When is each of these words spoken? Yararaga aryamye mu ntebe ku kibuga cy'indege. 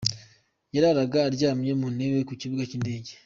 Yararaga 0.75 1.19
aryamye 1.29 1.71
mu 1.79 1.87
ntebe 1.95 2.19
ku 2.27 2.33
kibuga 2.39 2.63
cy'indege. 2.69 3.11